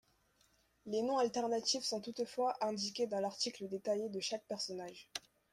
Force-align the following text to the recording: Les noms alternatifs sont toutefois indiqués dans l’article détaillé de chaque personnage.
Les 0.87 1.03
noms 1.03 1.19
alternatifs 1.19 1.83
sont 1.85 2.01
toutefois 2.01 2.55
indiqués 2.61 3.05
dans 3.05 3.19
l’article 3.19 3.67
détaillé 3.67 4.09
de 4.09 4.19
chaque 4.19 4.47
personnage. 4.47 5.07